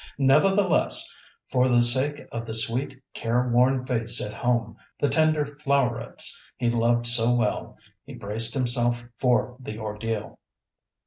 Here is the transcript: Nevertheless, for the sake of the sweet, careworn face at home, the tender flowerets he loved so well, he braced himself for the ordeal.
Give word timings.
Nevertheless, 0.17 1.13
for 1.47 1.67
the 1.69 1.83
sake 1.83 2.25
of 2.31 2.47
the 2.47 2.55
sweet, 2.55 2.99
careworn 3.13 3.85
face 3.85 4.19
at 4.19 4.33
home, 4.33 4.75
the 4.99 5.07
tender 5.09 5.45
flowerets 5.45 6.41
he 6.57 6.71
loved 6.71 7.05
so 7.05 7.35
well, 7.35 7.77
he 8.03 8.15
braced 8.15 8.55
himself 8.55 9.05
for 9.17 9.57
the 9.59 9.77
ordeal. 9.77 10.39